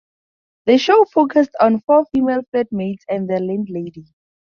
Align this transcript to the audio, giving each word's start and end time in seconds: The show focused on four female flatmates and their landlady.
The 0.65 0.79
show 0.79 1.05
focused 1.05 1.51
on 1.59 1.81
four 1.81 2.05
female 2.11 2.41
flatmates 2.51 3.03
and 3.07 3.29
their 3.29 3.39
landlady. 3.39 4.05